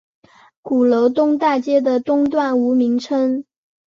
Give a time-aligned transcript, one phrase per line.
[0.63, 3.45] 鼓楼东大街的东段无名称。